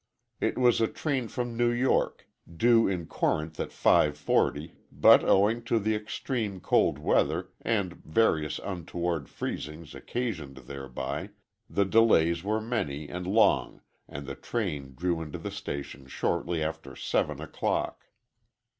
[0.39, 5.63] It was a train from New York, due in Corinth at five forty, but owing
[5.65, 11.29] to the extreme cold weather, and various untoward freezings occasioned thereby,
[11.69, 16.95] the delays were many and long and the train drew into the station shortly after
[16.95, 18.07] seven o'clock.